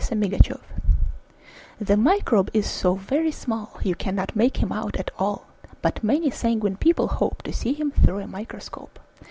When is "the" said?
0.09-0.15, 1.79-1.95